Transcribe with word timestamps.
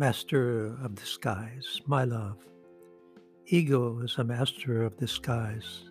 Master 0.00 0.78
of 0.82 0.94
disguise, 0.94 1.82
my 1.86 2.04
love. 2.04 2.38
Ego 3.48 4.00
is 4.00 4.16
a 4.16 4.24
master 4.24 4.82
of 4.82 4.96
disguise, 4.96 5.90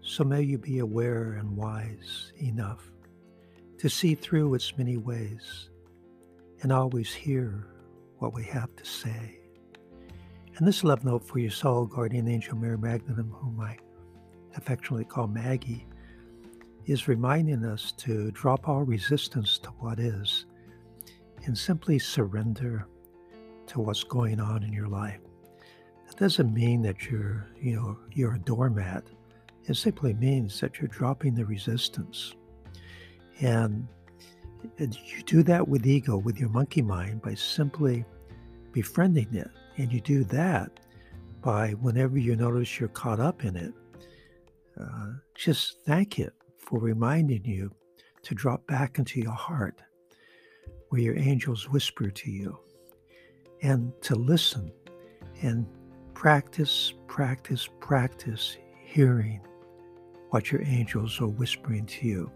so 0.00 0.24
may 0.24 0.40
you 0.40 0.56
be 0.56 0.78
aware 0.78 1.34
and 1.34 1.54
wise 1.54 2.32
enough 2.40 2.90
to 3.76 3.90
see 3.90 4.14
through 4.14 4.54
its 4.54 4.78
many 4.78 4.96
ways 4.96 5.68
and 6.62 6.72
always 6.72 7.12
hear 7.12 7.66
what 8.20 8.32
we 8.32 8.42
have 8.44 8.74
to 8.74 8.86
say. 8.86 9.40
And 10.56 10.66
this 10.66 10.82
love 10.82 11.04
note 11.04 11.22
for 11.22 11.38
your 11.38 11.50
soul 11.50 11.84
guardian 11.84 12.28
angel 12.28 12.56
Mary 12.56 12.78
Magdalene, 12.78 13.30
whom 13.34 13.60
I 13.60 13.76
affectionately 14.56 15.04
call 15.04 15.26
Maggie, 15.26 15.86
is 16.86 17.06
reminding 17.06 17.66
us 17.66 17.92
to 17.98 18.30
drop 18.30 18.66
all 18.66 18.84
resistance 18.84 19.58
to 19.58 19.68
what 19.72 20.00
is 20.00 20.46
and 21.44 21.58
simply 21.58 21.98
surrender 21.98 22.86
to 23.72 23.80
what's 23.80 24.04
going 24.04 24.38
on 24.38 24.62
in 24.62 24.72
your 24.72 24.88
life. 24.88 25.20
That 26.06 26.16
doesn't 26.18 26.52
mean 26.52 26.82
that 26.82 27.10
you're, 27.10 27.48
you 27.60 27.74
know, 27.74 27.98
you're 28.12 28.34
a 28.34 28.38
doormat. 28.38 29.04
It 29.64 29.76
simply 29.76 30.12
means 30.14 30.60
that 30.60 30.78
you're 30.78 30.88
dropping 30.88 31.34
the 31.34 31.46
resistance. 31.46 32.34
And 33.40 33.88
you 34.78 35.22
do 35.24 35.42
that 35.44 35.66
with 35.66 35.86
ego, 35.86 36.18
with 36.18 36.38
your 36.38 36.50
monkey 36.50 36.82
mind, 36.82 37.22
by 37.22 37.34
simply 37.34 38.04
befriending 38.72 39.34
it. 39.34 39.50
And 39.78 39.90
you 39.90 40.00
do 40.00 40.24
that 40.24 40.70
by 41.40 41.70
whenever 41.72 42.18
you 42.18 42.36
notice 42.36 42.78
you're 42.78 42.88
caught 42.90 43.20
up 43.20 43.44
in 43.44 43.56
it, 43.56 43.72
uh, 44.78 45.12
just 45.34 45.82
thank 45.86 46.18
it 46.18 46.34
for 46.58 46.78
reminding 46.78 47.44
you 47.44 47.70
to 48.22 48.34
drop 48.34 48.66
back 48.66 48.98
into 48.98 49.20
your 49.20 49.32
heart 49.32 49.82
where 50.90 51.00
your 51.00 51.18
angels 51.18 51.70
whisper 51.70 52.10
to 52.10 52.30
you 52.30 52.58
and 53.62 53.92
to 54.02 54.14
listen 54.14 54.72
and 55.40 55.66
practice, 56.14 56.94
practice, 57.06 57.68
practice 57.80 58.56
hearing 58.84 59.40
what 60.30 60.50
your 60.50 60.62
angels 60.62 61.20
are 61.20 61.28
whispering 61.28 61.86
to 61.86 62.06
you. 62.06 62.30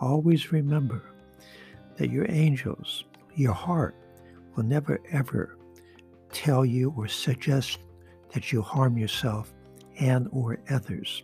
Always 0.00 0.52
remember 0.52 1.02
that 1.96 2.10
your 2.10 2.26
angels, 2.28 3.04
your 3.34 3.52
heart, 3.52 3.94
will 4.54 4.64
never 4.64 5.00
ever 5.10 5.56
tell 6.32 6.64
you 6.64 6.92
or 6.96 7.08
suggest 7.08 7.78
that 8.32 8.52
you 8.52 8.62
harm 8.62 8.96
yourself 8.96 9.52
and 9.98 10.28
or 10.32 10.58
others. 10.70 11.22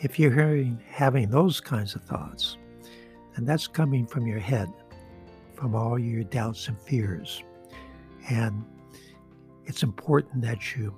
If 0.00 0.18
you're 0.18 0.32
hearing 0.32 0.82
having 0.88 1.30
those 1.30 1.60
kinds 1.60 1.94
of 1.94 2.02
thoughts, 2.02 2.56
then 3.34 3.44
that's 3.44 3.66
coming 3.66 4.06
from 4.06 4.26
your 4.26 4.38
head, 4.38 4.68
from 5.54 5.74
all 5.74 5.98
your 5.98 6.24
doubts 6.24 6.68
and 6.68 6.78
fears. 6.80 7.42
And 8.28 8.64
it's 9.64 9.82
important 9.82 10.42
that 10.42 10.76
you 10.76 10.94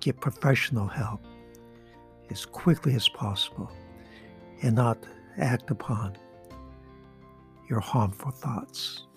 get 0.00 0.20
professional 0.20 0.86
help 0.86 1.24
as 2.30 2.44
quickly 2.44 2.94
as 2.94 3.08
possible 3.08 3.70
and 4.62 4.76
not 4.76 4.98
act 5.38 5.70
upon 5.70 6.16
your 7.68 7.80
harmful 7.80 8.30
thoughts. 8.30 9.07